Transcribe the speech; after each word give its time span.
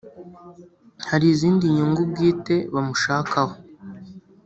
hari 1.09 1.25
izindi 1.33 1.63
nyungu 1.75 2.01
bwite 2.11 2.55
bamushakaho 2.73 3.53